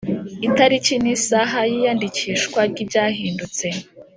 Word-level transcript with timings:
itariki 0.47 0.93
n 1.03 1.05
isaha 1.15 1.59
y 1.69 1.73
iyandikishwa 1.79 2.59
ry 2.71 2.77
ibyahindutse 2.83 3.67